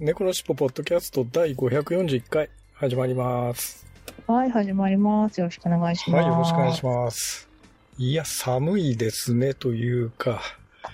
[0.00, 3.86] 猫のしっぽポッドキャスト第541回始まります。
[4.26, 5.38] はい、始まります。
[5.40, 6.22] よろしくお願いします。
[6.22, 7.50] はい、よろしくお願いします。
[7.98, 10.40] いや、寒いですね、というか、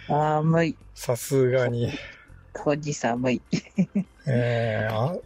[0.08, 0.76] 寒い。
[0.96, 1.92] さすがに。
[2.52, 3.42] こじ寒い。
[4.26, 5.16] えー、あ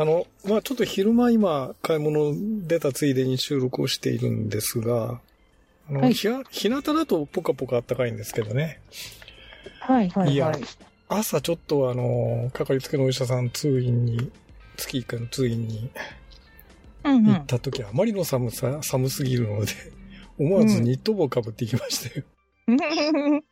[0.00, 2.36] あの、まあちょっと昼間今、買い物
[2.68, 5.20] 出たついでに収録をしているんですが、
[5.90, 8.80] あの、はいひや日向だとポカポカ暖かいんですけどね。
[9.80, 10.60] はい、はいい、やはい。
[11.08, 14.30] 朝ちょっとあの、かかりつけのお医者さん通院に、
[14.76, 15.90] 月1回の通院に
[17.04, 17.24] うんうん。
[17.26, 19.72] 行った時、あまりの寒さ、寒すぎるので、
[20.38, 22.24] 思わずニット帽かぶってきましたよ。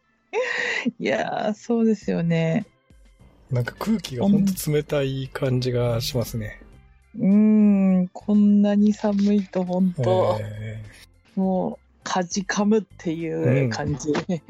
[0.98, 2.67] いやー、そうですよね。
[3.50, 6.61] なんか空気がほんと冷たい感じがしますね。
[7.19, 7.28] うー
[8.02, 10.84] ん、こんなに寒いと本当、え
[11.34, 14.11] もう、かじかむっていう感じ。
[14.11, 14.41] ー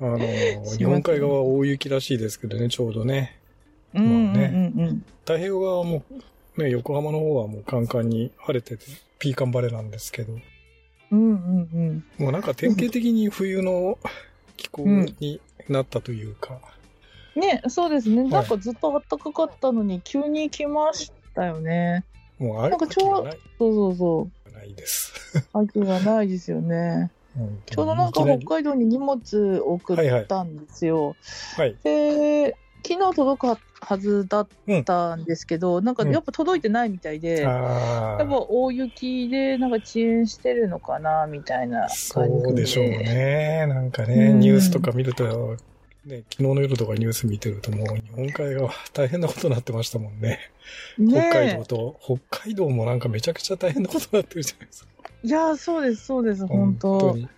[0.00, 0.18] あの、
[0.64, 3.38] す日本海側は大雪らしいですけどね、ちょうどね。
[3.94, 5.04] うんうんうんうん。
[5.20, 6.04] 太平洋側はも
[6.56, 8.84] う、ね、横浜の方はもうカンカンに晴れてて、
[9.18, 10.34] ピーカン晴れなんですけど、
[11.10, 12.04] うんうんうん。
[12.18, 13.98] もうなんか典型的に冬の
[14.56, 16.60] 気候になったというか、
[17.34, 18.24] ね、そうですね。
[18.24, 22.04] なんかずっと暖かかったのに、急に来ましたよね。
[22.38, 24.52] もうあれなんかちょうないそうそうそう。
[24.52, 25.48] ないです。
[25.52, 27.10] 秋がないですよね。
[27.66, 31.16] ちょうどなんか北海道に荷物送ったんですよ。
[31.56, 31.76] はい。
[31.82, 34.48] で、昨日届くはずだっ
[34.84, 42.52] たんですけど、なんかやっぱ届いてないみたいで、あやっぱ大雪でなんか遅延してるのかなみたいなあ、そ感じで。
[42.52, 43.66] うでしょうね。
[43.68, 45.56] なんかね、うんニュースとか見ると、
[46.04, 50.38] ね、昨日の夜とかニュース見てるともう日本海側大変なことになってましたもんね。
[50.98, 54.88] ね北海道と、北海道もなんかめちゃくちゃ大変なことになってるじゃないですか。
[55.22, 57.28] いや、そうです、そうです、本当に。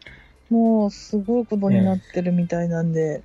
[0.50, 3.22] もうすごいことになってるみたいなんで、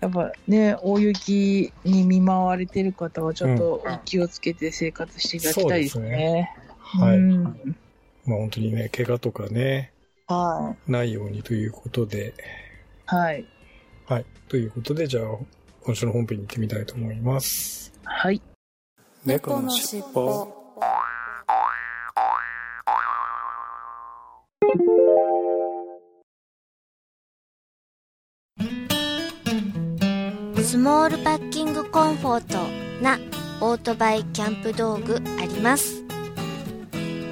[0.00, 6.54] やっぱね、大雪に見舞われてる方はちょっと気をつけて生活していただきたいですね。
[6.78, 7.16] はい。
[7.16, 7.76] うん
[8.26, 9.92] まあ本当にね、怪我とかね、
[10.26, 12.34] はないようにということで、
[13.10, 13.14] い。
[13.14, 13.46] はい。
[14.06, 14.26] はい。
[14.48, 15.24] ということで、じゃあ、
[15.82, 17.90] 今週の本編に行ってみたいと思います。
[18.04, 18.42] はい。
[19.24, 20.54] 猫のしっぽ
[30.68, 33.18] スモールパッキングコンフォートな
[33.62, 36.04] オートバイキャンプ道具あります。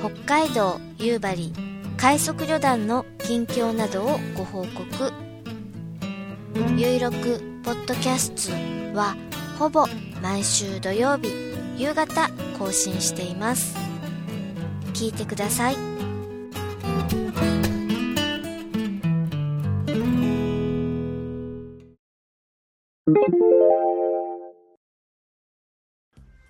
[0.00, 1.52] 北海道夕張
[1.98, 5.12] 快速旅団の近況などをご報告。
[6.78, 9.14] ゆいろくポッドキャストは
[9.58, 9.84] ほぼ
[10.22, 11.28] 毎週土曜日
[11.76, 13.76] 夕方更新しています。
[14.94, 15.76] 聞いてください。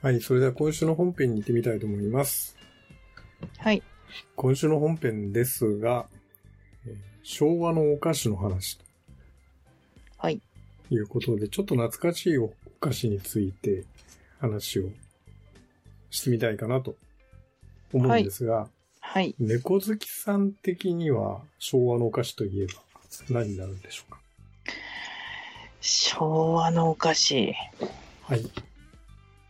[0.02, 0.20] はい。
[0.22, 2.56] それでは今週の本編に行ってみたいと思います。
[3.58, 3.82] はい。
[4.36, 6.06] 今週の本編ですが、
[6.86, 6.96] えー
[7.28, 8.78] 昭和のお菓子の話
[10.16, 10.40] はい。
[10.88, 13.84] ということで、ちょっと懐かしいお菓子について
[14.38, 14.84] 話を
[16.08, 16.94] してみたいかなと
[17.92, 18.68] 思うんですが、
[19.00, 19.34] はい。
[19.40, 22.74] 猫好きさん的には昭和のお菓子といえば
[23.28, 24.20] 何になるんでしょうか？
[25.88, 27.54] 昭和のお菓子。
[28.22, 28.40] はい。
[28.40, 28.50] う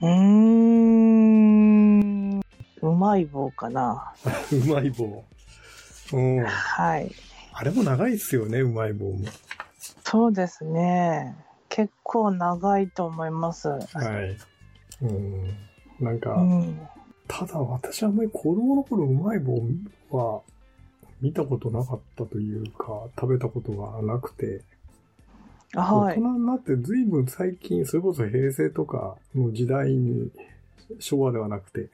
[0.03, 2.41] ーん。
[2.83, 4.13] うまい棒かな。
[4.53, 5.25] うまい棒。
[6.13, 6.45] うん。
[6.45, 7.11] はい。
[7.55, 9.21] あれも長いですよね、うまい棒も。
[10.05, 11.35] そうですね。
[11.71, 13.71] 結構長いと思います。
[13.71, 13.79] は
[14.23, 14.37] い。
[15.01, 15.57] うん。
[15.99, 16.87] なんか、うん。
[17.27, 19.63] ただ私はあんまり子供の頃うまい棒
[20.11, 20.43] は
[21.23, 24.61] 見たことなかったというか、食べたことがなくて、
[25.83, 26.17] はい。
[26.19, 30.31] 大人になって随分最近、それこそ平成とかの時代に、
[31.01, 31.91] 昭和ではなくて、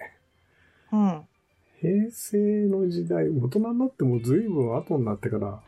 [0.92, 1.28] うん。
[1.80, 5.60] 平成の時代、大人になっても随分後になってから、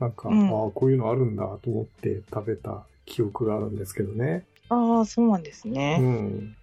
[0.00, 4.46] なんか、うんああ、こういうのあるんだと思って食べた記憶があるんですけどね。
[4.68, 6.00] ああ、そうなんですうね。
[6.02, 6.56] ん。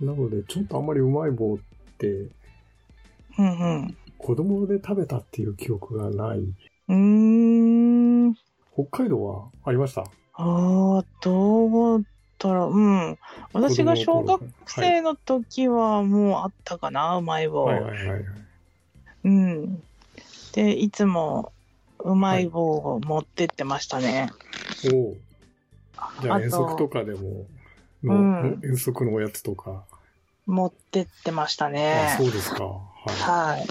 [0.00, 1.58] なので、ちょっとあんまりうまい棒っ
[1.98, 2.28] て、
[3.38, 3.96] うんうん。
[4.18, 6.38] 子供で食べたっていう記憶がない。
[6.40, 8.34] うーん。
[8.72, 10.04] 北海道はありました？
[10.40, 12.04] ああ、どう
[12.38, 13.18] たら、うん。
[13.52, 17.64] 私が小学はい生の時はもうあったかな、うまい棒。
[17.64, 18.22] はいはいはいはい。
[19.24, 19.82] うん。
[20.52, 21.52] で、いつも
[21.98, 24.30] うまい棒を持ってってましたね。
[24.94, 25.16] おう
[26.22, 27.46] じゃあ遠足とかでも、
[28.04, 29.82] のうん遠足のおやつとか。
[30.46, 32.14] 持ってってましたあ、ね。
[32.16, 32.64] そうですか。
[32.64, 33.66] ははい。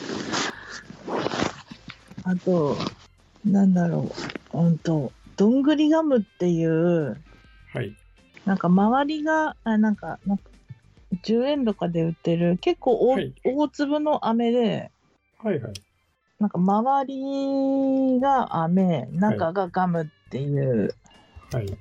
[2.23, 2.75] あと、
[3.45, 4.11] なんだろ
[4.53, 4.57] う。
[4.57, 7.21] うんと、どんぐりガムっていう、
[7.73, 7.77] い。
[7.77, 7.95] はい。
[8.45, 10.43] なんか周りが、あなんか、なんか
[11.23, 14.91] 10円とかで売ってる、結構大,、はい大粒の飴で、
[15.43, 15.73] はいはい。
[16.39, 20.93] なんか周りが飴、中がガムっていう
[21.51, 21.77] はい。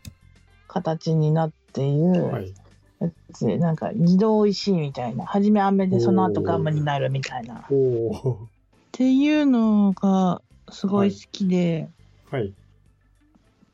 [0.69, 2.55] 形になっている、はい。
[3.01, 5.27] やつでなんか二度美味しいみたいな。
[5.27, 7.55] 初め飴でその後ガムになるみたいな。
[7.55, 8.49] っおお
[8.93, 11.89] ていうのがすごい好きで、
[12.31, 12.55] はい。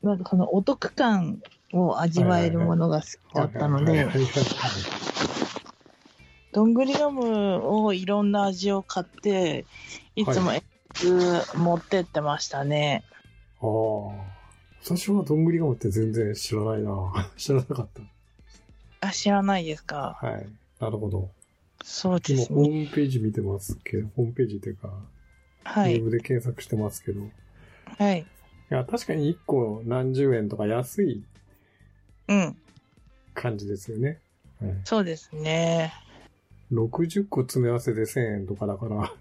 [0.03, 1.41] なんかそのお得感
[1.71, 5.03] を味わえるものが好きだったのではいはい、はいはい
[6.53, 9.65] どんぐりガムをいろんな味を買って、
[10.15, 10.51] いつも
[11.55, 13.03] 持ってってましたね。
[13.59, 14.33] ああ。
[14.83, 17.31] 私はどんぐりガムって全然知らないな。
[17.37, 17.87] 知らなかっ
[19.01, 20.15] あ、知らないですか？
[20.21, 20.27] た。
[20.27, 20.47] はい。
[20.79, 21.31] なるほど。
[21.83, 22.61] そうですね。
[22.61, 24.93] ームページ見てますけど、ホームページっていうか、
[25.63, 25.95] はい。
[25.95, 27.21] ウェブで検索してますけど。
[27.21, 27.31] い
[27.97, 28.25] はい。
[28.73, 31.23] や、確かに1個何十円とか安い
[32.27, 32.57] うん。
[33.33, 34.19] 感じですよね。
[34.61, 35.93] はい、そうですね。
[36.71, 39.11] 60個詰め合わせで1000円とかだから、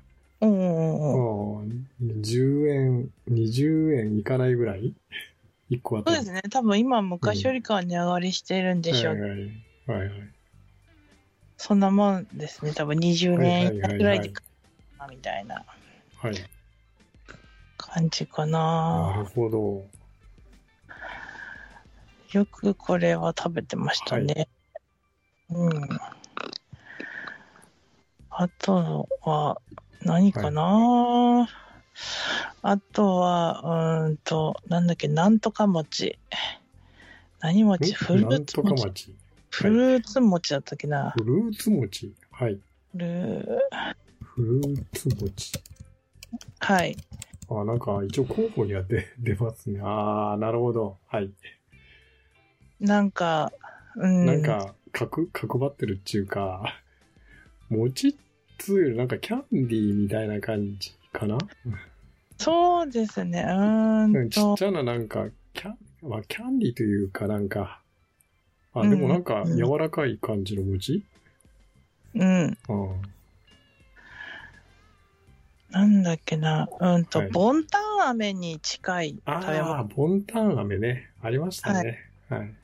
[0.41, 1.61] うんうんうん。
[1.61, 4.95] うん10円、20円いかないぐらい
[5.71, 6.17] ?1 個あたり。
[6.17, 6.43] そうですね。
[6.51, 9.15] 多分今昔よりかは値上がりしてるんでしょう。
[9.15, 9.31] はいはい。
[9.87, 10.29] はいはい。
[11.57, 12.73] そんなもんですね。
[12.75, 15.65] 多分20年以下ぐらいで買ったみたいな
[16.17, 16.35] はい。
[17.95, 19.31] 感じかなるな。
[19.35, 19.85] ほど。
[22.33, 24.49] よくこれは食べてましたね。
[25.51, 25.71] うん。
[28.31, 29.61] あとは、
[30.01, 31.47] 何かな、
[32.63, 36.19] あとは、うーんと、なんだっけ、なんとか餅。
[37.41, 37.93] 何餅？
[37.93, 38.87] フルーツ餅？
[38.87, 39.15] 餅。
[39.51, 41.11] フルーツ餅だったっけな。
[41.11, 42.15] フルーツ餅。
[42.31, 42.59] はい。
[42.95, 45.53] フルーツ餅。
[46.61, 46.97] はい。
[47.61, 49.81] あ、なんか一応候補には出 出ますね。
[49.83, 50.99] ああ、なるほど。
[51.07, 51.31] はい。
[52.81, 53.53] なんか、
[53.97, 54.27] うん。
[54.27, 56.81] なんか、角、角張ってるっていうか、
[57.69, 58.15] 餅っ
[58.59, 61.39] つうよりなんかキャンディーみたいな感じかな？
[62.39, 63.43] そうですね。
[63.47, 64.67] うーんとちっち。
[64.67, 67.81] ゃななんか、キャン、まあ、キャンディーというかなんか、
[68.75, 71.05] あ、でもなんかうん柔らかい感じの餅
[72.15, 72.59] うん。
[72.69, 73.03] うん。
[75.73, 76.69] なんだっけな。
[76.81, 79.79] うんと、はいボンタン飴に近いあ食べ物。
[79.79, 81.11] あ、ボンタン飴ね。
[81.23, 81.99] ありましたね。
[82.29, 82.55] はい。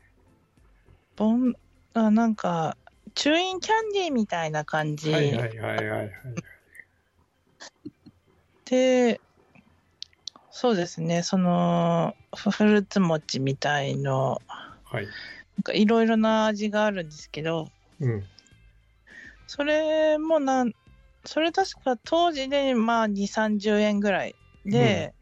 [1.17, 1.55] ボン、
[1.95, 2.77] あなんか、
[3.15, 5.11] チューインキャンディーみたいな感じ。
[5.11, 6.11] はいはいはいはいはい。
[8.67, 9.21] で、
[10.51, 11.23] そうですね。
[11.23, 14.43] その、フフルーツ餅みたいの、
[14.85, 15.07] はい。
[15.07, 17.71] なんかいろいろな味があるんですけど、
[18.01, 18.23] うん。
[19.47, 20.75] それもなん、
[21.29, 24.35] それ確か当時でまあ2、30円ぐらい
[24.65, 25.13] で、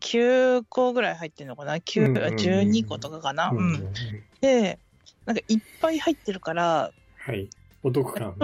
[0.00, 3.94] 9個ぐらい入ってるのかな ?9、うんうんうん12個とかかな、ううんん、
[4.40, 4.78] で、
[5.26, 7.50] なんかいっぱい入ってるから、はい。
[7.82, 8.34] お得感。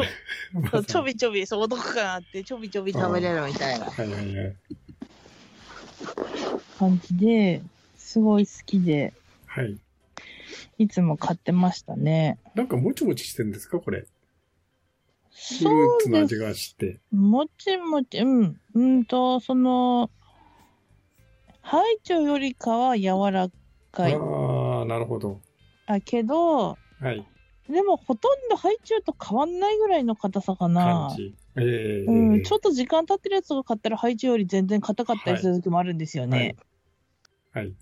[0.70, 4.56] そうちょびちょび、そう、お得感あって、ちょびちょび食べれるみたいなはいはいはい。
[6.78, 7.62] 感じで、
[7.96, 9.14] すごい好きで、
[9.46, 9.78] はい。
[10.76, 12.38] いつも買ってましたね。
[12.54, 13.78] なんかもちもちしてるんですか？
[13.80, 14.04] これ。
[15.58, 16.36] フルーツの味。
[16.36, 17.00] がして。
[17.12, 20.10] もちもち、うん、うんと、その、
[21.60, 23.48] ハイチョウよりかは柔ら
[23.92, 24.14] かい。
[24.14, 25.40] ああ、なるほど。
[25.86, 27.26] あ、けど、はい。
[27.68, 31.16] でもほとんどハイチュウと変わんないぐらいの硬さかな感。
[31.16, 31.34] じ。
[31.56, 36.56] ええうん、ちょっと時間経ってるやつを買ったらハイチュウより全然硬かったりする時もあるんですよね。
[37.52, 37.66] はい。
[37.66, 37.74] はい。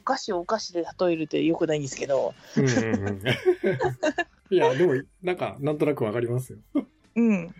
[0.00, 2.34] お菓子をお菓子で例えるってよくないんですけど。
[2.56, 3.22] うんうんうん。
[4.50, 6.58] いや、でも、なんか、なんとなくわかりますよ。
[7.16, 7.54] うん。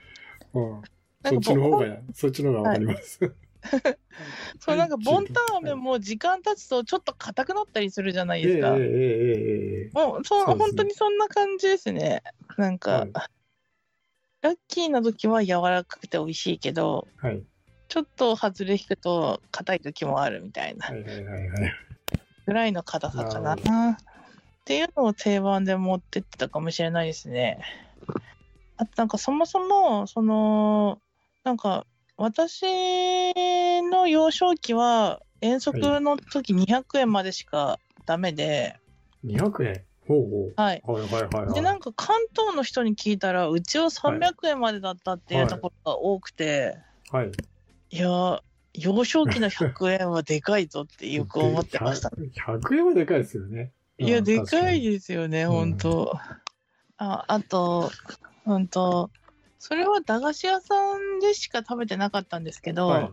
[0.55, 0.83] うん。
[1.25, 3.19] そっちの方ボが、そっちの方がわかります。
[4.59, 8.75] そうなんかボンタン飴はいも時間経つとちょっと硬くなったりするじゃないですか。
[8.79, 12.23] ええええもうそうそう本当にそんな感じですね。
[12.57, 13.13] なんか、はい
[14.43, 17.43] ラッキーな時は柔らかくて美味しいけど、はい。
[17.89, 21.73] ちょっと外れ引くと硬い時もあるみたいなはいはいはいはい。
[22.47, 23.57] ぐらいの硬さかな。
[23.57, 23.97] なっ
[24.65, 27.61] ていうのを定番で持ってってたかもしれないですね。
[28.81, 31.03] あとなんかそもそも、その、
[31.45, 32.63] なんか私
[33.91, 38.79] の幼少期は遠足の時200円までしかダメで、
[39.23, 39.85] 200円？
[40.09, 40.55] ほうほう。
[40.57, 40.83] はい。
[40.83, 41.55] はいはいはいはい。
[41.55, 46.79] で、なんか関東の人に聞いたら、うちは300円までだったっていうところが多くて、
[47.11, 47.31] はい。
[47.91, 48.41] い、や、
[48.73, 52.09] 幼少期の100円はでかいぞってよく思ってました。
[52.09, 53.73] で 100, 100円はでかいですよね。
[53.99, 56.19] いや、うんでかい確ですよね、うん本当
[57.03, 57.91] あ、あと、
[58.45, 59.11] 本当
[59.59, 63.11] それは駄菓子屋さんでしか食べてなかったんですけど、はい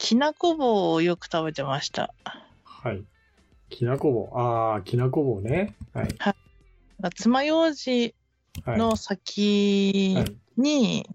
[0.00, 2.14] きなこ棒をよく食べてました。
[2.62, 3.02] はい。
[3.68, 4.40] きなこ棒。
[4.40, 5.74] ああ、きなこ棒ね。
[5.92, 6.08] はい。
[7.16, 8.14] 爪楊枝
[8.64, 8.78] はい。
[8.78, 11.10] の先はいに、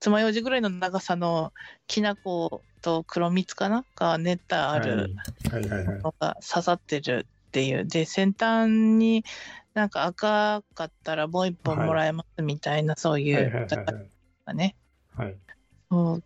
[0.00, 1.52] 爪楊枝ぐらいの長さの
[1.86, 3.84] きな粉と黒蜜かな？
[3.94, 5.14] が練ってある
[5.52, 5.98] はいはいはい。
[6.00, 7.86] のが刺さってるっていう。
[7.86, 9.24] で、先端に
[9.78, 14.10] なんか赤かったらもう一本もらえますみたいな、そういはいはいはういはい。
[14.44, 14.74] らね。
[15.14, 15.36] はい。
[15.88, 16.24] そう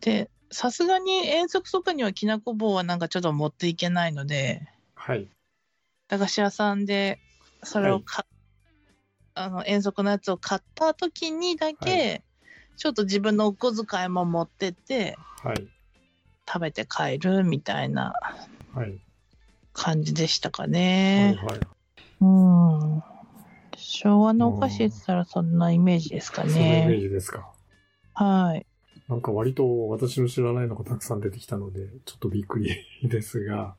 [0.00, 5.28] で、さすがに遠足とかにはきなこ棒はなんかちょっと持っていけないので、はい。
[6.08, 7.18] 駄菓子屋さんで
[7.62, 8.24] それをか、
[9.34, 12.22] あの遠足のやつを買った時にだけ、
[12.78, 15.68] ちょっと自分のお小遣いも持ってってはい。
[16.48, 18.14] 食べて帰るみたいな
[18.72, 18.98] はい。
[19.74, 21.38] 感じでしたかはいね。
[21.44, 21.75] はい。
[22.20, 23.02] うん。
[23.76, 27.00] 昭和のお菓子って言ったらそんなイメージですかそのイメーね。
[27.00, 27.52] ジですか。
[28.14, 28.66] はい。
[29.08, 33.76] なんか割と私の知らないのがたくさん出てきたので、ちょっとびっくりですが、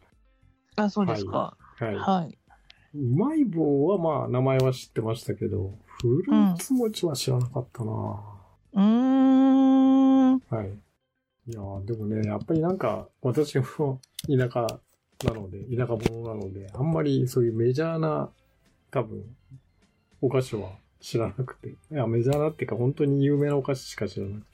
[0.75, 1.57] あ、そうですか。
[1.79, 1.95] はい。
[1.95, 2.37] はい。
[2.95, 7.91] うまい棒はまあ名前は知ってましたけど、フルーツ餅は知らなかったな、
[8.73, 10.33] うーん。
[10.33, 10.69] はい。
[11.49, 14.79] いやーでもね、やっぱりなんか、私も田舎
[15.23, 18.29] なので、田舎者なので、あんまりそういうメジャーな、
[18.91, 19.23] 多分、
[20.21, 21.69] お菓子は知らなくて。
[21.69, 24.47] いや、メジャーなっていうか、本当に有名なお菓子しか知らなくて。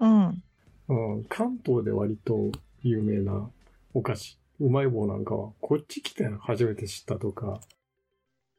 [0.00, 0.42] うん。
[0.88, 2.50] うん、関東で割と
[2.82, 3.48] 有名な
[3.94, 4.38] お菓子。
[4.60, 7.60] うまい棒なんかは、こっち来て初めて知ったとか、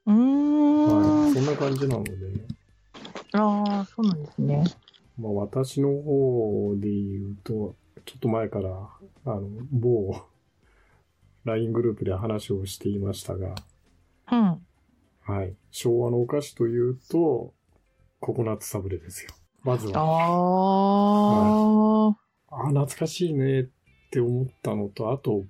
[0.05, 1.25] うーん。
[1.25, 2.11] はい、そんな感じなので、
[3.33, 4.63] ああ、そうなんですね。
[5.17, 7.75] まあ私の方で言うと、
[8.05, 10.21] ちょっと前から、あの、某
[11.45, 13.55] LINE グループで話をしていましたが、
[14.31, 14.65] うん。
[15.21, 15.55] はい。
[15.71, 17.53] 昭和のお菓子というと、
[18.19, 19.31] ココナッツサブレですよ。
[19.63, 21.35] まずあは、
[22.49, 22.55] あ。
[22.55, 23.67] ああ、懐かしいねっ
[24.11, 25.43] て思ったのと、あと、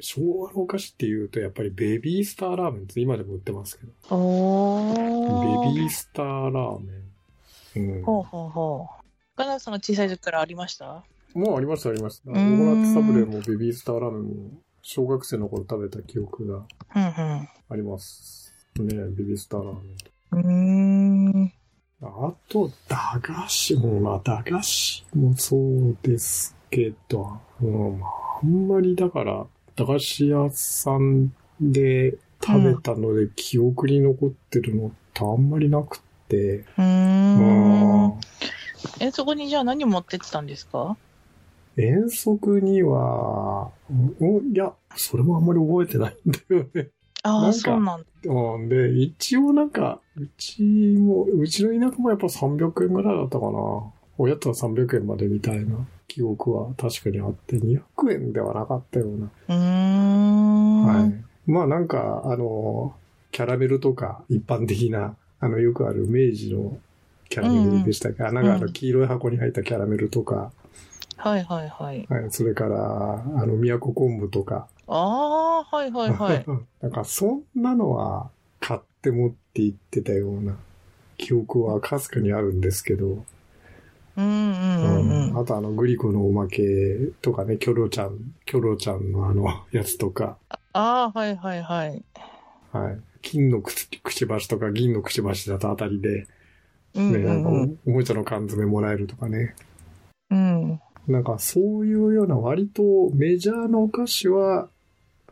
[0.00, 3.92] 昭和のお菓子っていうと、やっぱりベビースターラーメンって今でも売ってますけど。
[3.92, 3.96] ベ
[5.80, 6.92] ビースターラーメ
[7.92, 7.96] ン。
[7.96, 8.02] うん。
[8.02, 9.04] ほうほうほう。
[9.36, 11.04] ガナさんが小さい時からありました？
[11.34, 12.26] もうありました、ありました。
[12.28, 14.50] ココナッツサブレもベビースターラーメンも、
[14.88, 16.64] 小学生の頃食べた記憶がうん
[16.94, 18.54] あります。
[18.78, 18.84] ね
[19.16, 19.96] ベビースターラーメン。
[20.30, 21.26] うん。
[21.26, 21.52] うーん。
[22.02, 28.10] あと、駄菓子も、まあ、駄菓子もそうですけど、うん、まあ、
[28.44, 36.82] あんまりだから、駄菓子屋さんで食べたので記憶に残ってるのってあんまりなくて、うー。
[36.82, 38.20] うんん
[39.00, 40.96] え、そこにじゃあ何持ってってたんですか？
[41.76, 43.55] 遠足には、
[43.90, 46.90] うんいや、それもあんまり覚えてないんだよね。
[47.22, 48.06] ああ、そうなんだ。
[48.24, 53.52] うん、で、一応なんか、うちも、うちの田舎もやっぱ300円ぐらいだったかな。
[54.18, 55.76] 親とは300円までみたいな
[56.08, 57.82] 記憶は確かにあって、200
[58.12, 59.26] 円ではなかったような。
[59.48, 60.82] うーん。
[60.82, 61.24] はい。
[61.46, 62.94] まあなんか、あの、
[63.30, 66.78] キャラメルとか一般的な、あの、よくある明治の
[67.28, 70.52] キャラメルでしたっけ、あなんかあの、黄色い箱に入ったキャラメルとか、
[71.16, 72.06] はいはいはい。
[72.08, 76.44] はい、それから、あの、宮古昆布とか、ああ、はいはいはい。
[76.80, 78.30] なんかそんなのは
[78.60, 80.56] 買って持って行ってたような
[81.16, 83.24] 記憶はかすかにあるんですけど、
[84.16, 85.38] うんうんうんうん。
[85.38, 90.38] あとあのグリコのおまけとかね、キョロちゃん、キョロちゃんのあの やつとか、
[90.72, 92.04] ああ、はいはいはい。
[92.72, 93.00] はい。
[93.22, 96.26] 金のくちばしとか銀のくちばしだとあたりで、
[96.94, 97.78] うんね、なんかうんうん。
[97.86, 99.54] おおもちゃの缶詰もらえるとかね。
[100.30, 100.80] うん。
[101.08, 102.82] なんかそういうような割と
[103.14, 104.68] メジャーなお菓子は、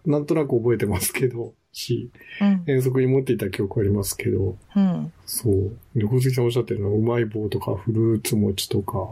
[0.06, 2.64] なんとなく覚えてますけど、し、うん。
[2.66, 5.12] 遠足に持っていた記憶ありますけど、うん。
[5.26, 5.76] そう。
[5.94, 9.08] 猫好きさんおっしゃってるのは、うまい棒とかフルーツ餅とか、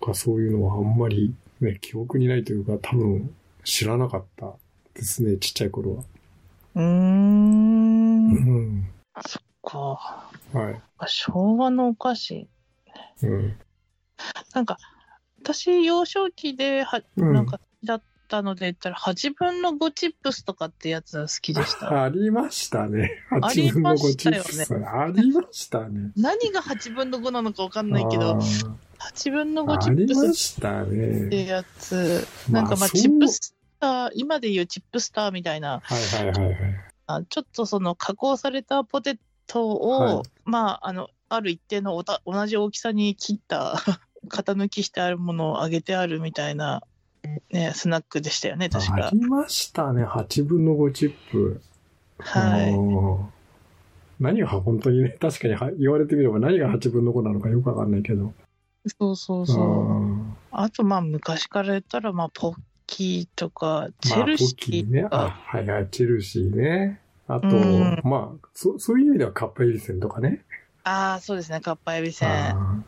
[0.00, 4.52] かそういうのはあんまりね、記憶にないというか、多分知らなかった
[4.94, 6.04] ですね、ちっちゃい頃は。
[6.76, 6.82] うー。
[6.82, 8.88] うんん。
[9.62, 10.30] か。
[10.52, 10.80] はい。
[11.06, 12.48] 昭和のお菓子。
[13.22, 13.56] うん。
[14.54, 14.78] なんか、
[15.44, 21.92] 私、幼少期では、うんなんかだったので言ったら、8分の5チップスとかってやつが好きでした。
[22.02, 23.10] ありましたね。
[23.30, 24.74] あり8分の5ましたよねチップス。
[24.74, 26.12] ありましたね。
[26.16, 28.74] 何が8分の5なのかわかんないけあど、ー
[29.12, 30.68] 8分の5あチップスって
[31.28, 31.46] ね。
[31.46, 36.56] やつ、まあなんかまあ、チップスター、今で言うチップスターみたいなはいはいはいはい。
[37.06, 43.76] あちょっとその加工されたポテトを、はいまあ、あの、ある一定のおた同じ大きさに切った、
[44.28, 46.82] 型抜きしてあるものを揚げてあるみたいな、
[47.50, 49.06] ね、スナックでしたよね、確か。
[49.06, 51.60] ありましたね、8分の5チップ。
[52.18, 52.70] はい。
[52.70, 53.34] うん
[54.20, 58.32] 何が本当にね、確かには言われてみれば何が8分の5なのかよくわかんないけど。
[58.86, 60.04] そうそうそう。
[60.04, 62.54] んあと、まあ、昔から言ったら、まあ、ポッ
[62.86, 65.00] キーとか、チまあェルシポッキーね。
[65.02, 67.00] あ、ーとか、はいはい、チェルシーね。
[67.26, 70.44] あと、うんまあそ、そういう意味ではカッパエビセンとかね。
[70.84, 72.84] ああ、そうですね、カッパエビせん。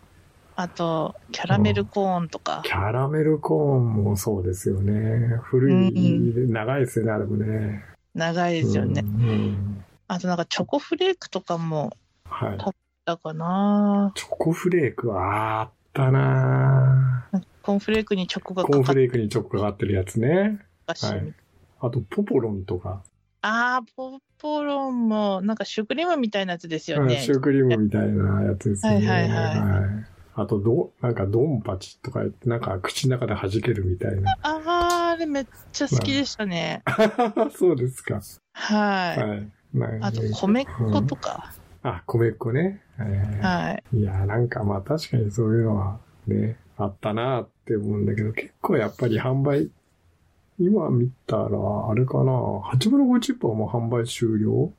[0.57, 2.69] ああと、キャラメルコーンとかー。
[2.69, 5.37] キャラメルコーンもそうですよね。
[5.43, 7.85] 古い、長いですよね、あれもね。
[8.15, 9.03] 長いですよね。
[9.05, 12.59] うんうんあとなんかチョコフレークとかもはい。
[13.05, 14.13] だかな。
[14.15, 17.29] チョコフレークはあったな
[17.63, 20.61] コーンフレークにチョコがコーンかかっフレークにチョコかかってるやつね。
[20.87, 21.35] はい
[21.79, 23.03] あと、ポポロンとか。
[23.43, 27.17] ああ、ポッポロンも、なんかシュークリームみたいなやつですよね。
[27.17, 28.95] うんシュークリームみたいなやつですね。
[28.95, 34.37] はいはいはいはいあと、ど、なんかドンパチとか言って、なんか口の中で弾けるみたいな。
[34.43, 36.83] ああ、あれめっちゃ好きでしたね。
[37.57, 38.21] そうですか。
[38.53, 39.79] はい。
[39.79, 39.99] はい。
[40.03, 41.53] あと、米粉とか。
[41.83, 42.83] あ、米粉ね。
[42.99, 43.09] はい
[43.43, 43.97] はい。
[43.97, 49.71] いや、なんかまあ確かにそういうのはね、あったなって思うんだけど、結構やっぱり販売、
[50.59, 51.45] 今見たら、
[51.89, 52.33] あれかな、
[52.75, 54.71] 8分の5チップはもう販売終了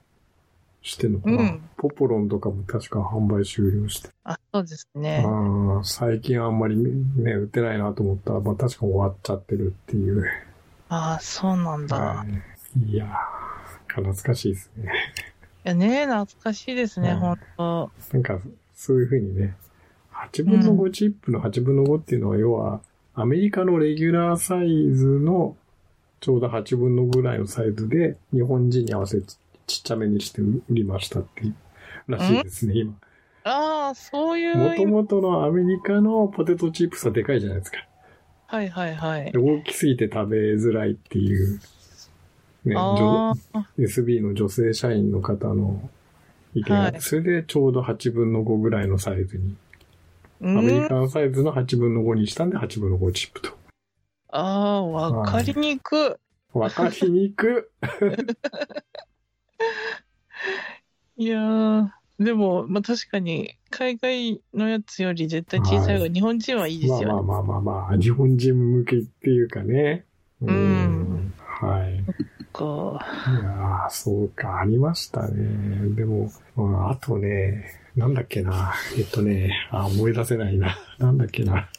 [0.82, 4.10] してんのかな、うんポポロンとかも確か販売終了して。
[4.24, 5.24] あ、そうですね。
[5.26, 10.26] あー最近あんまりね、売ってないなと思ったら、まあ確か終わっちゃってるっていう。
[10.90, 11.96] ああ、そうなんだ。
[11.98, 14.92] はいいやー、懐かしいですね。
[15.66, 18.40] いやね、懐かしいですね、うん本当なんか、
[18.76, 19.56] そういうふうにね、
[20.12, 22.82] 8分の5チップの8分の5っていうのは、要は、
[23.16, 25.56] アメリカのレギュラーサイズの、
[26.20, 29.34] ちょうど8分のぐらいのサイズで、日本人に合わせて
[29.68, 31.56] ちっちゃめにして売りましたっていう、
[32.08, 32.94] らしいですね、今。
[33.44, 34.86] ああ、そういうもと。
[34.86, 37.78] もとのアメリカのポテトチップスはでかいじゃないですか。
[38.48, 39.38] はいはいはいで。
[39.38, 41.60] 大きすぎて食べづらいっていう、
[42.66, 42.76] ね、
[43.78, 45.90] SB の女性社員の方の
[46.54, 49.56] 意見が、はいそれでちょうど8分の5ぐらいのサイズに、
[50.42, 50.88] うアメリん。
[50.88, 53.52] カンサイズの8分の5にしたんで8分の5チップと。
[54.30, 56.20] ああ、わかりにく
[56.54, 57.72] わかりにく。
[61.18, 61.24] い。
[61.26, 61.90] いやー、
[62.20, 67.14] でも、まあ確かに、海外のやつより絶対小さい方が日本人はいいですまあよね。
[67.14, 70.06] まあまあまあまあ、日本人向けっていうかね。
[70.42, 71.98] うんはい。
[71.98, 75.96] いかやーそうか、ありましたね。
[75.96, 77.66] でも、うんあとね、
[77.96, 78.74] なんだっけな。
[78.98, 80.78] えっとね、あ、思い出せないな。
[81.00, 81.70] なんだっけな。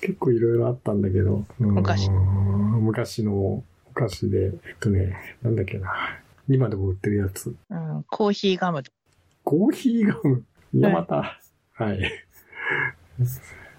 [0.00, 1.44] 結構いろいろあったんだけど。
[1.60, 3.64] うん昔昔のお
[3.94, 5.92] 菓子で、えっとね、なんだっけな。
[6.52, 7.54] 今でも売ってるやつ。
[7.70, 8.82] うん、コーヒーガム。
[9.44, 10.44] コーヒーガム？
[10.74, 11.40] いや、また。
[11.72, 12.12] はい。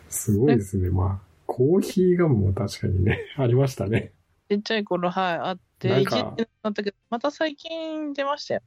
[0.09, 0.89] すごいですね。
[0.89, 4.13] まあ、コーヒーガムも確かにね、ありましたね。
[4.49, 8.61] ちっちゃい頃、はい、あって、いじってなったけど、また最近出ましたよ。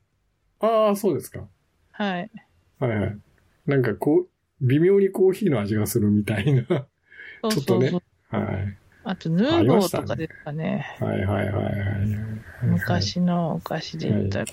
[0.61, 1.47] ああ、そうですか。
[1.93, 2.31] はい。
[2.79, 3.19] はいはい。
[3.67, 4.29] なんかこう、
[4.61, 6.63] 微妙にコーヒーの味がするみたいな。
[6.65, 7.93] ちょっとね。
[8.29, 8.79] はい。
[9.05, 10.97] あと、ヌーボーとかですかね。
[10.99, 12.09] はいはいはいはいはい。
[12.63, 14.47] 昔のお菓子で言ったら。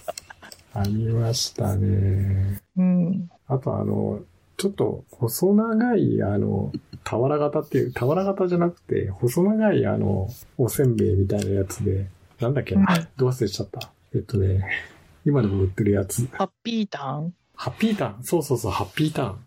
[0.73, 2.61] ありましたね。
[2.77, 3.29] うん。
[3.47, 4.19] あとあの、
[4.57, 6.71] ちょっと細長い、あの、
[7.03, 12.05] 俵型っていう、俵型じゃなくて、細長いあの、おせんべいみたいなやつで、
[12.39, 12.75] なんだっけ？
[12.75, 13.89] どう忘れしちゃった？
[14.13, 14.65] えっとね、
[15.25, 16.27] 今でも売ってるやつ。
[16.33, 17.33] ハッピーターン？
[17.55, 18.23] ハッピーターン。
[18.23, 19.45] そうそうそう、ハッピーターン。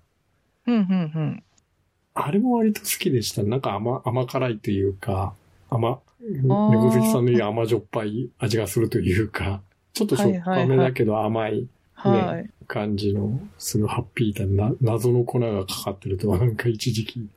[0.67, 1.43] うん、うん、うん。
[2.15, 3.43] あれも割と好きでした。
[3.43, 5.35] なんか甘、甘辛いというか、
[5.69, 9.61] 甘、猫好きさんの言う甘じょっぱい味がするというか、
[9.93, 12.51] ちょっとしょっぱめだけど甘いはい。
[12.67, 17.29] 感じのするハッピーターンな、謎の粉がかかってるとなんか一時期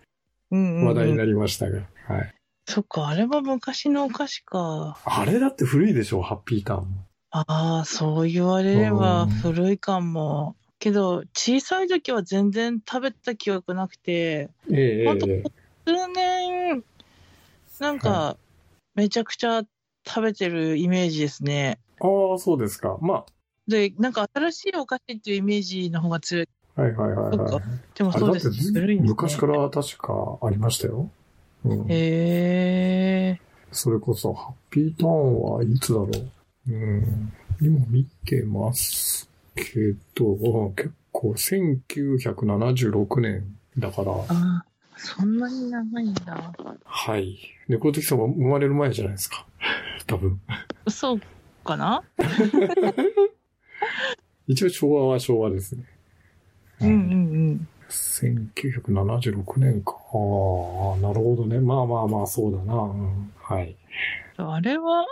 [0.51, 0.87] うん、うん。
[0.87, 2.33] 話題になりましたが、はい。
[2.65, 4.97] そっか、あれは昔のお菓子か。
[5.03, 7.07] あれだって古いでしょ、ハッピーターンも。
[7.31, 10.55] ああ、そう言われればうん古いかも。
[10.79, 15.51] けど、小さい時は全然食べた記憶なくて、ええほんとええ
[15.85, 16.83] 数年、
[17.79, 18.37] なんか、
[18.95, 19.63] めちゃくちゃ
[20.05, 21.79] 食べてるイメージですね。
[21.99, 22.97] ああ、そうですか。
[23.01, 23.25] ま
[23.67, 26.49] で、なんか新しいお菓子っていうイメージの方が強い。
[26.75, 27.61] あ、はいはいはいはい。
[27.95, 28.95] でもそうですね。
[28.95, 28.95] ね。
[29.01, 31.09] 昔から確かありましたよ。
[31.65, 33.41] うん、へえ。
[33.71, 36.71] それこそ、ハッピーターンはいつだろう。
[36.71, 43.43] うん、今見てますけど、うん結構1976年
[43.77, 44.63] だから、あ
[44.95, 46.53] そんなに長いんだ。
[46.85, 47.37] はい。
[47.67, 49.45] 猫好きさんは生まれる前じゃないですか。
[50.07, 50.39] 多分。
[50.87, 51.21] そう
[51.63, 52.01] かな？
[54.47, 55.83] 一応昭和は昭和ですね。
[56.81, 59.93] うんうん1976年か。
[59.93, 59.95] あ
[60.95, 61.59] あ、なるほどね。
[61.59, 62.73] まあまあまあ、そうだな。
[62.73, 63.75] うん、はい。
[64.37, 64.53] うん。
[64.53, 65.05] あれは、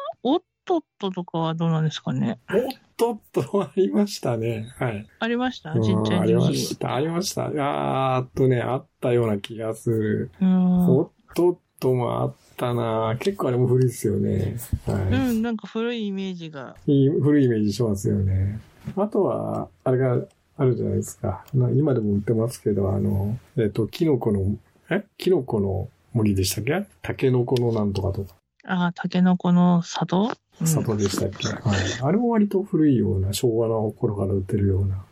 [0.66, 2.40] とっととかはどうなんですかね？
[2.52, 2.62] おっ
[2.98, 4.74] とっとありましたね。
[4.78, 5.08] はい。
[5.20, 5.72] ありました？
[5.74, 6.96] うんちっちゃいありま時した。
[6.96, 7.46] ありました。
[7.46, 10.32] あーっとね、あったような気がする。
[10.42, 10.88] うん。
[10.90, 14.58] おっとっともあったな結構あれも古いですよね。
[14.88, 16.76] はうん、なんか古いイメージが。
[16.88, 16.94] い。
[16.94, 18.60] いい古いイメージしますよね。
[18.96, 20.20] あとは、あれが
[20.58, 21.44] あるじゃないですか。
[21.54, 24.56] な今でも売ってますけど、あの、えっ、と、キノコの、
[24.90, 25.04] え？
[25.18, 26.88] キノコの森でしたっけ？
[27.02, 30.30] タケノコのなんとかとか、ああ、タケノコの里、うん
[30.64, 31.80] 里でしたっけ、はい。
[32.02, 35.04] あれも割と古いような、昭和の頃から売ってるような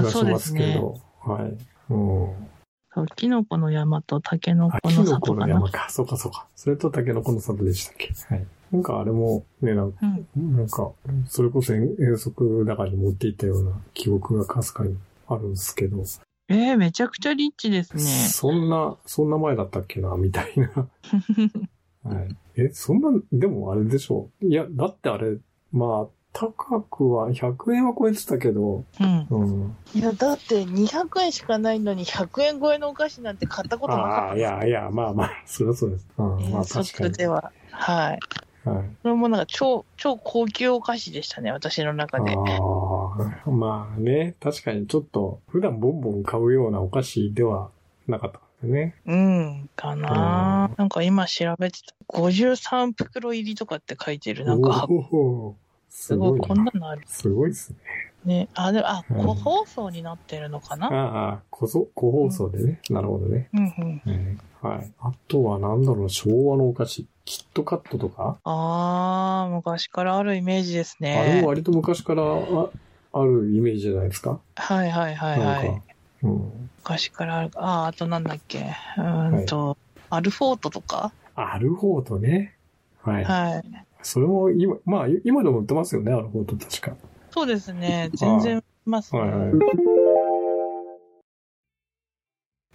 [0.00, 0.74] 気がしますすけね。
[0.74, 1.56] ど、はい。
[1.90, 2.48] うん。
[2.92, 5.46] そう、キノコの山とタケノあ、コのキノコ里かな。
[5.46, 5.86] の山か。
[5.90, 6.46] そうかそうか。
[6.56, 8.12] それとタケノコの里でしたっけ？
[8.34, 8.46] はい。
[8.72, 9.98] なんかあれも、ね、なんか、
[10.36, 10.56] うん。
[10.56, 10.90] なんか
[11.28, 14.96] それこそ遠遠足だからに持っていったような記憶がかすかに
[15.28, 16.04] あるんですけど、
[16.48, 18.02] えー、めちゃくちゃリッチですね。
[18.02, 20.88] そんな、そんな前だったっけな、みたいな。
[22.04, 22.36] はい。
[22.56, 24.46] え、そんな、でもあれでしょう。
[24.46, 25.38] いや、だってあれ、
[25.72, 29.26] まあ、高くは100円は超えてたけど、うん。
[29.30, 29.76] うん。
[29.94, 36.06] いや、だって200円しかないのに100円超えのお菓子なんて買ったことなかああ、ったいやいや、まあまあ、そりゃそうです。
[36.18, 37.10] うん、まあ遠確かに。
[37.10, 37.52] 足では。
[37.70, 38.18] はい。
[38.64, 38.90] はい。
[39.02, 42.24] それもなんか超、超高級お菓子でしたね、私の中で。
[42.30, 47.70] ああ、まあね、確かにちょっと、普段ボンボン買うようなお菓子では
[48.06, 48.94] なかったね。
[49.06, 51.94] うん、かな、なんか今調べてた。
[52.08, 54.44] 53袋入りとかって書いてる。
[54.44, 55.54] なんか箱、おー
[55.88, 56.48] すすごい、ごいな。
[56.48, 57.02] こんなのある。
[57.06, 57.76] すごいですね。
[58.24, 58.48] ね。
[58.54, 62.80] あ、でも、あ、うん個包装になってるのかな、ああ、個そ個包装でね。
[62.90, 63.48] なるほどね。
[63.54, 64.02] うんうん。
[64.06, 64.92] えーはい。
[65.00, 67.06] あとはなんだろうな、昭和のお菓子。
[67.24, 71.48] キットカットとか、あー、昔からあるイメージですあれねも。
[71.48, 72.70] 割と昔からあ
[73.12, 74.38] あるイメージじゃないですか？
[74.56, 75.82] はいはいはいはなんかい。。
[76.24, 76.69] うん。
[76.82, 77.50] 昔からある。
[77.54, 78.74] あー、あとなんだっけ。
[78.96, 79.76] うーんと、
[80.08, 81.12] アルフォートとか？
[81.34, 82.56] アルフォートね。
[83.02, 83.24] はい。
[83.24, 83.86] はい。
[84.02, 86.96] それも今、まあ今でも売ってますよね、アルフォート確か。
[87.30, 88.10] そうですね。
[88.14, 89.20] 全然いますね。
[89.20, 89.52] はいはい。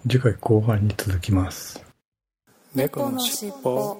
[0.07, 1.83] 次回後半に続きます。
[2.75, 3.97] 猫のしっぽ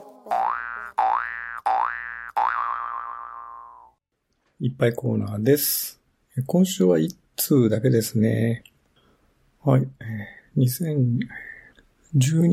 [4.59, 5.99] いっぱいコーナーです。
[6.37, 8.63] え今週は1通だけですね。
[9.65, 9.87] はい。
[10.57, 11.27] 2012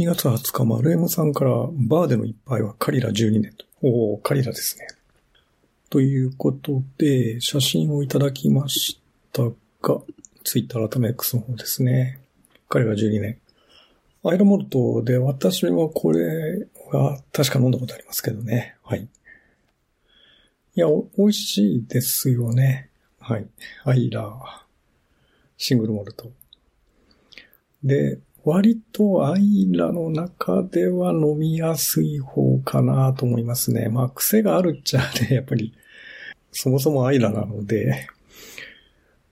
[0.07, 3.67] 月20日、丸 M さんから、バーでの一杯はカリラ12年と。
[3.83, 4.87] おー、カリラですね。
[5.91, 8.99] ということで、写真をいただきまし
[9.31, 10.01] たが、
[10.43, 12.19] ツイッター改め X の方ですね。
[12.71, 13.39] カリラ12年。
[14.25, 18.77] アイラモルトで私はこれは確か飲んだことありますけどね。
[18.83, 19.03] はい。
[19.03, 20.87] いや、
[21.19, 22.89] 美味しいですよね。
[23.21, 23.47] はい。
[23.85, 24.35] アイラー、
[25.59, 26.33] シングルモルト。
[27.85, 33.89] で、割とアイラの中では飲みやすい方かなと思いますね。
[33.89, 35.73] まあ、癖があるっちゃね、 やっぱり、
[36.51, 38.09] そもそもアイラなので、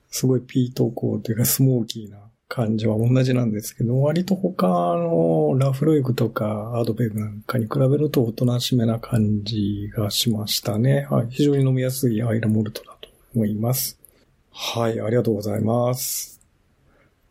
[0.09, 11.07] すごいピートコーというかスモーキーな感じは同じなんですけど、割と他のラフロイグとかアドベグなんかに比べるとおとなしめな感じがしましたね。
[11.09, 11.27] はい。
[11.29, 13.99] 非常に飲みやすいアイラモルトだと思います。
[14.51, 14.99] はい。
[14.99, 16.40] ありがとうございます。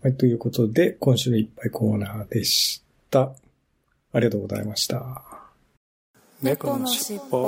[0.03, 0.17] はい。
[0.17, 3.35] ということで、今週のいっぱいコーナーでした。
[4.13, 5.23] ありがとうございました。
[6.41, 7.43] 猫のしっぽ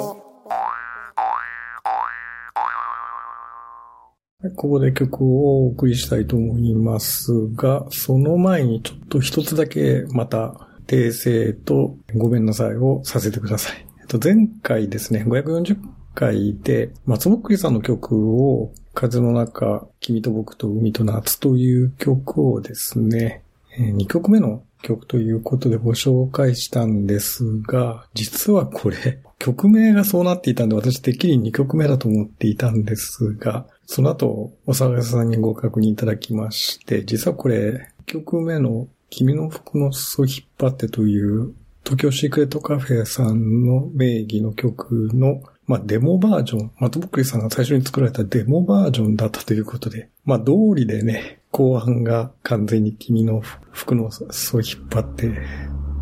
[4.43, 13.87] はいここで曲をお送りしたいと思いますが、その前にちょっと一つだけまた訂正とごめんなさいをさせてください。
[14.01, 15.79] えっと、前回ですね、540
[16.15, 23.43] 回で松ぼっくりさんの曲を風の中、君と僕と海と夏という曲をですね、
[23.79, 55.31] 2曲目の曲ということでご紹介したんですが、実はこれ、曲名がそうなっていたんで、私てっきり2曲目だと思っていたんですが、その後、お騒がせさんにご確認いただきまして、実はこれ、1曲目の君の服の裾引っ張ってという、東京シークレットカフェさんの名義の曲の、まあ、デモバージョン、松ぼっくりさんが最初に作られたデモバージョンだったということで、まあ、通りでね、後半が完全に君の服の裾を引っ張って、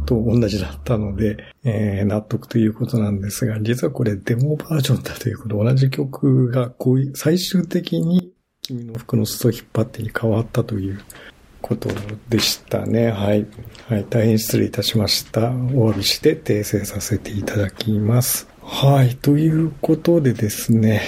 [0.07, 11.01] と同じだったので、えー、納得ということなんですが、実はこれデモバージョンだということで、同じ曲がこういう、最終的に君の服の裾を引っ張ってに変わったという
[11.61, 11.89] こと
[12.29, 13.11] でしたね。
[13.11, 13.47] はい。
[13.89, 14.07] はい。
[14.09, 15.51] 大変失礼いたしました。
[15.51, 18.49] お詫びして訂正させていただきます。
[18.73, 19.15] はい。
[19.17, 21.03] ということでですね。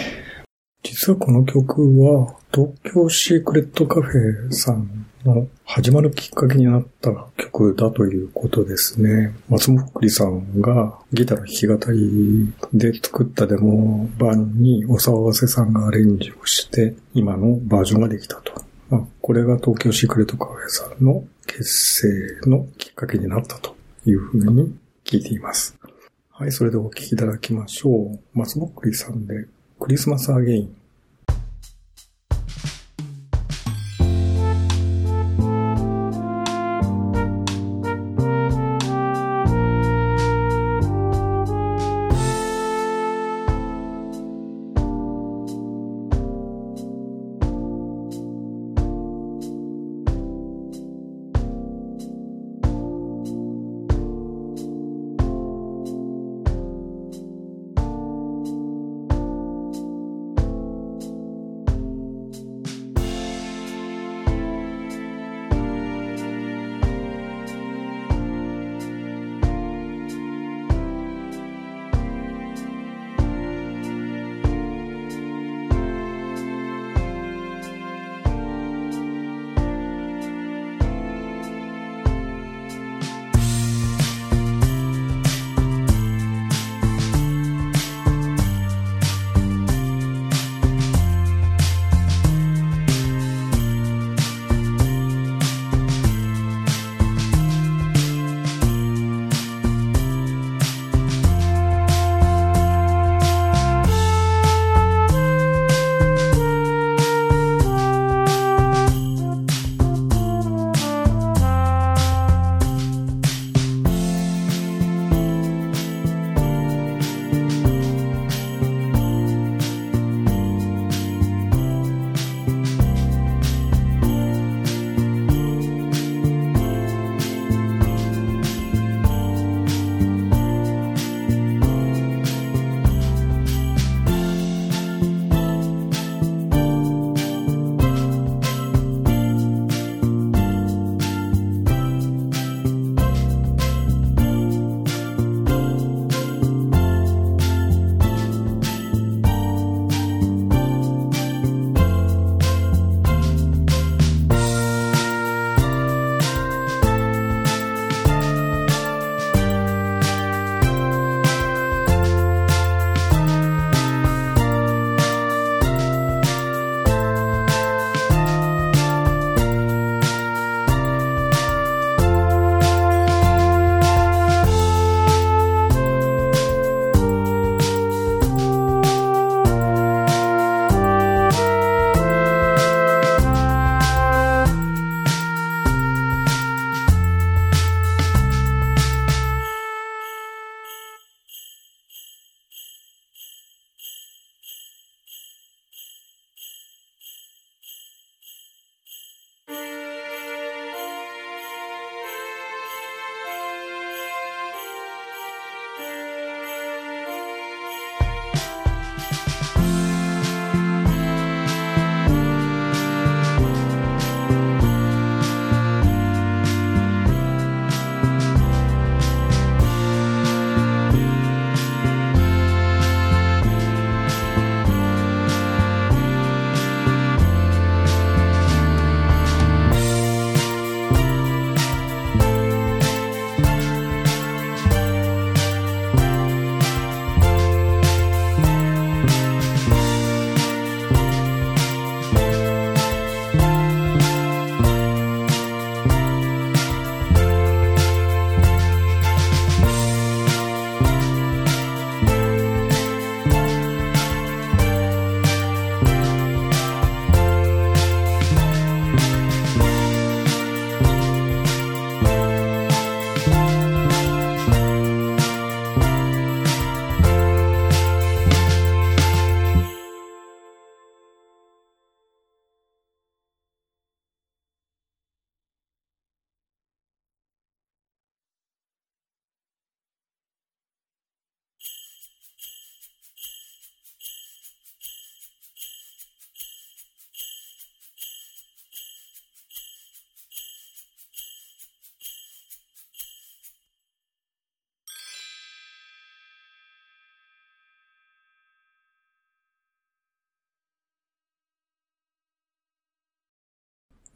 [0.83, 9.35] 実はこの曲は、東京シークレットカフェさんの始まるきっかけになった曲だということですね。
[9.48, 18.53] 松本くりさんがギターの弾き語りで作ったデモ版にお騒がせさんがアレンジをして、今のバージョンができたと。
[18.90, 22.03] まあ、これが東京シークレットカフェさんの結
[22.42, 25.79] 成のきっかけになったというふうに聞いています。
[26.43, 28.19] はい、それでお聴きいただきましょう。
[28.35, 29.47] 松ぼっくりさんで
[29.79, 30.77] クリスマスアゲイン。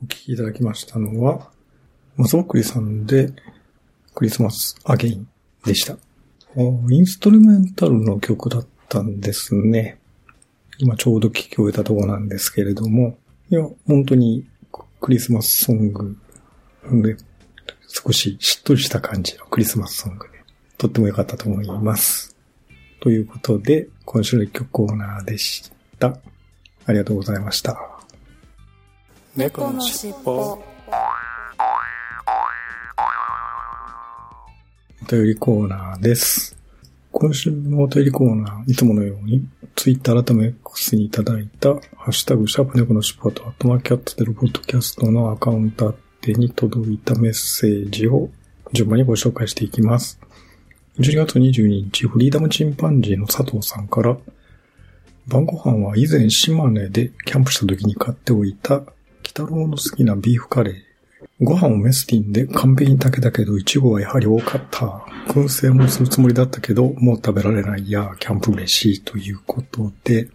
[0.02, 1.50] お聴きいただきましたのは、
[2.16, 3.32] 松ぼっくりさんで
[4.14, 5.28] クリスマスアゲイン
[5.64, 5.96] でした。
[6.56, 9.98] インストルメンタルの曲だったんですね。
[10.78, 13.16] 今ちょうど聴き終えたところなんですけれども、
[13.50, 14.46] いや、本当に
[15.00, 16.18] クリスマスソング
[17.02, 17.16] で、
[17.88, 20.32] 少ししっとりした感じのクリスマスソングで、
[20.76, 22.36] とっても良かったと思います。
[23.00, 26.18] ということで、今週の曲コーナーでした。
[26.84, 27.95] ありがとうございました。
[29.36, 30.64] 猫のしっぽお
[35.10, 36.56] 便りコーナーです。
[37.12, 48.30] 今週のお便りコーナー、いつものように、ツイッター改め X にいただいた、ハッシュタグ、シャープ猫のしっぽと、アットマーキャットでロポッドキャストのアカウント宛てに届いたメッセージを
[48.72, 50.18] 順番にご紹介していきます。
[50.98, 54.16] 12月22日、フリーダムチンパンジーの佐藤さんから、
[55.26, 58.82] 晩ご飯は以前島根でキャンプした時に買っておいた、
[59.36, 60.74] 北郎の好きなビーフカレー、
[61.44, 65.04] ご飯をメスティンで完璧に炊けたけど、イチゴはやはり多かった。
[65.28, 70.30] 燻製もするつもりだったけど、もう食べられないや、キャンプ飯ということで、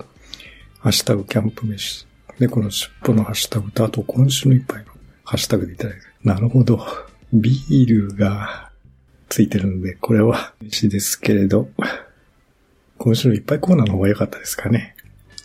[0.77, 2.05] ハッシュタグキャンプ飯。
[2.37, 4.91] で、この尻尾のハッシュタグと、あと今週の一杯の
[5.23, 6.01] ハッシュタグでいただいて。
[6.23, 6.85] なるほど。
[7.33, 8.69] ビールが
[9.29, 11.69] ついてるので、これは飯ですけれど、
[12.99, 14.95] 今週の一杯コーナーの方が良かったですかね。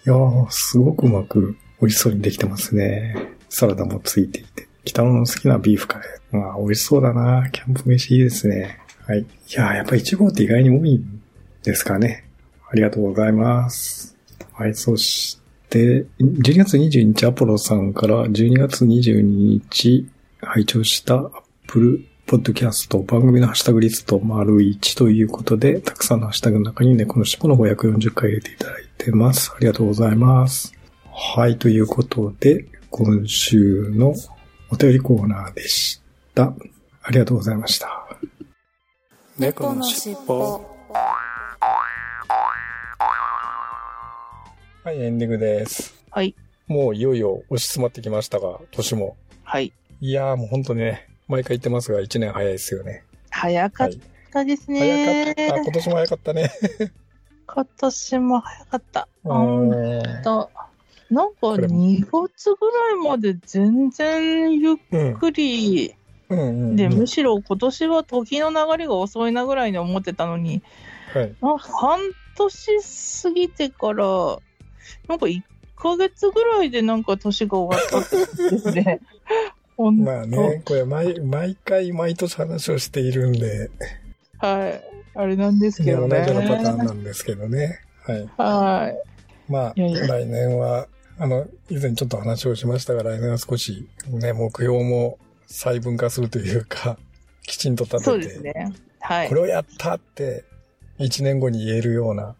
[0.04, 3.34] いやー、すごくうまく美味しそうにできてますね。
[3.48, 4.66] サラダもついていて。
[4.84, 6.36] 北野の好きなビーフカレー。
[6.36, 8.78] まあ、美味しそうだなキャンプ飯いいですね。
[9.06, 9.20] はい。
[9.20, 11.22] いや、やっぱイチゴって意外に多いん
[11.62, 12.24] ですかね。
[12.68, 14.16] ありがとうございます。
[14.52, 20.08] はい、そして、12月22日アポロさんから12月22日
[20.40, 21.30] 拝聴したアッ
[21.66, 29.52] プルポッドキャスト番組のハッシュタグリスト丸1ということで、たくさんのハッシュタグの中に猫の尻尾の540回入れていただいてます。
[29.54, 30.72] ありがとうございます。
[31.12, 34.14] はい、ということで、今週の
[34.70, 36.00] お便りコーナーでし
[36.34, 36.52] た。
[37.02, 38.06] ありがとうございました。
[39.38, 40.64] 猫のしっぽ
[44.84, 45.94] はい、エンディングです。
[46.10, 46.34] はい。
[46.68, 49.16] もういよいよ押し詰まってきましたが、年も。
[49.44, 49.72] はい。
[50.00, 53.04] いやーもう本当にね、毎回言ってますが、1年早いですよね。
[53.30, 54.00] 早かっはい。
[54.32, 55.34] たです早ね。
[55.34, 55.56] かった。
[55.62, 56.50] 今年も早かったね。
[57.46, 59.08] 今年も早かった。
[59.24, 59.70] うほん
[60.22, 60.50] と
[61.10, 65.14] なんかこれ2月ぐらいまで全然ゆっうん。
[65.14, 65.94] くり、
[66.28, 66.76] うんうん。
[66.76, 70.62] で、うんむしろ今年は時の流れが遅いなぐらいに思ってたのに、
[71.14, 71.36] はい。
[71.40, 72.00] な半
[72.36, 74.04] 年過ぎてから、
[75.08, 75.42] なんか1
[75.76, 79.00] ヶ月ぐらいでなんか年が終わったってことですね。
[79.78, 83.70] まあね、これ毎、毎回毎年話をしているんで、
[84.38, 84.82] はい。
[85.14, 86.84] あれなんですけど同じようなパターンね。
[86.84, 87.80] なんですけどね。
[88.04, 88.28] はい。
[88.36, 88.92] は
[89.48, 89.52] い。
[89.52, 96.98] まあ、来年は、あの、以前ちょっと話をしましたが、来年は少し、ね、目標も細分化するというか、
[97.42, 98.72] きちんと立てて、そうですね。
[99.00, 99.34] はいこ。
[99.36, 100.44] れをやったって、
[100.98, 102.34] 1年後に言えるような、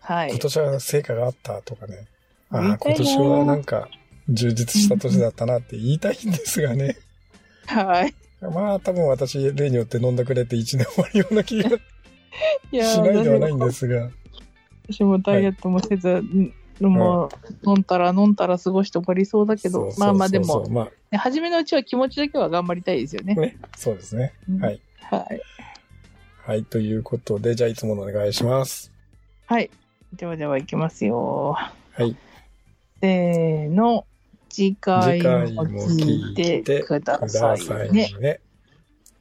[0.00, 0.38] はい今。
[0.38, 2.06] 年は成果があったとかね、
[2.50, 3.88] ああ、今年はなんか、
[4.28, 6.96] 充実した年だったなって言いたいんですがね。
[7.66, 8.14] はい。
[8.40, 11.76] まあ、多分私、例によって飲んだくれて1年終わるような気がし
[13.02, 14.10] ないではないんですが。
[14.88, 16.54] 私もダイエットもせず、ん
[16.88, 23.40] もう、飲んたら飲んたら過ごして終わりそうだけど、そうそうそうそうまあまあでも、まね初めのうちは気持ちだけは頑張りたいですよねあ、。
[23.40, 24.32] ね、そうですね。
[24.48, 24.80] うんはい。
[25.00, 25.40] はい。
[26.46, 28.92] はい、ということで、じゃあいつものお願いします。
[29.46, 29.70] はい。
[30.16, 31.56] ではでは行きますよ。
[31.92, 32.16] はい。
[33.00, 34.06] せーの。
[34.48, 37.92] 次回もも聞いてくだくさい。
[37.92, 38.40] ね。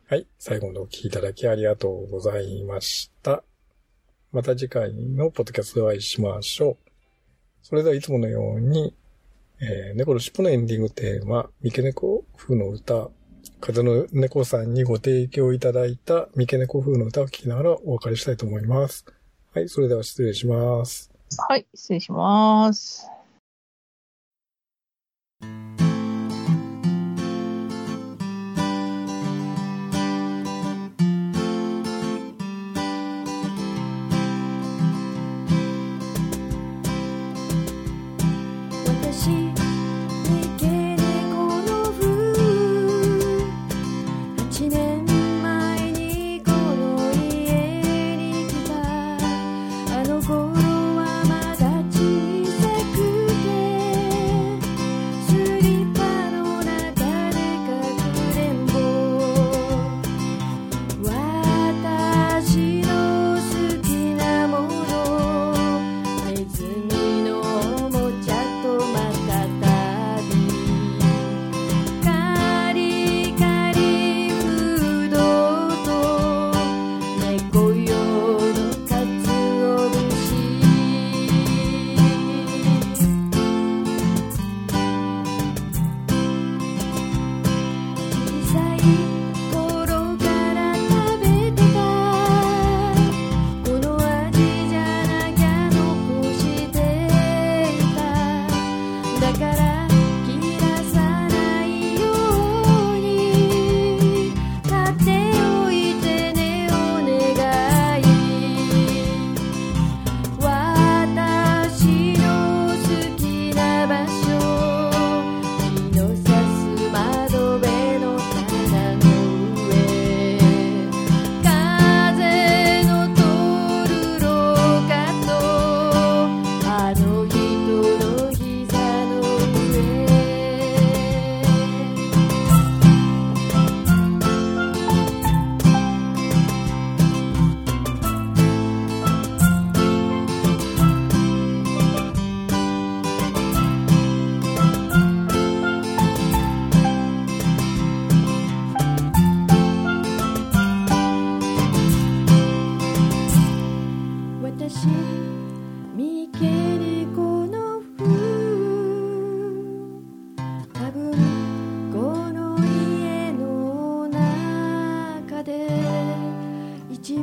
[0.07, 0.25] はい。
[0.39, 3.43] 最後までお聞きいただきありがとうございました。
[4.31, 6.88] また次回のポッドキャストでお会いしましょう。
[7.61, 8.95] それではいつものように、
[9.61, 13.09] えー、猫の尻尾のエンディングテーマ、三毛猫風の歌、
[13.59, 19.05] 風の猫さんにご提供いただいた三毛猫風の歌を聴きながらお別れしたいと思います。
[19.53, 19.69] はい。
[19.69, 21.11] それでは失礼します。
[21.37, 23.18] はい、失礼します。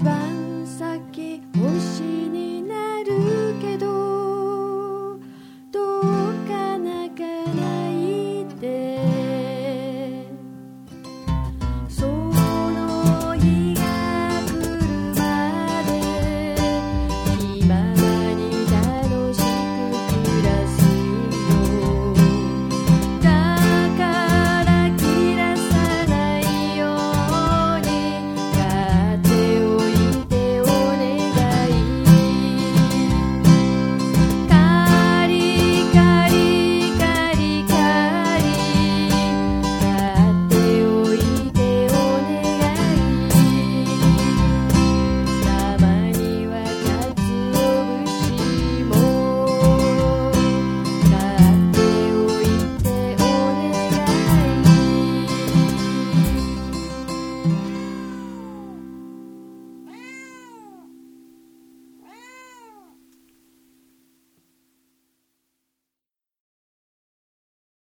[0.01, 2.16] 番先欲しい